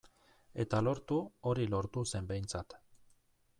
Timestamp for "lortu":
0.87-1.17, 1.75-2.05